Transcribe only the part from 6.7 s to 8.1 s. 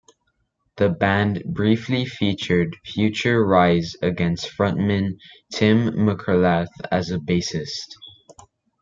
as a bassist.